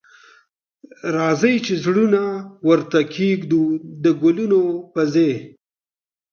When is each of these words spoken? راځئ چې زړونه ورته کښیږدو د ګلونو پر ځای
راځئ 1.15 1.55
چې 1.65 1.73
زړونه 1.83 2.21
ورته 2.67 2.99
کښیږدو 3.11 3.63
د 4.03 4.05
ګلونو 4.23 4.61
پر 4.91 5.05
ځای 5.13 5.33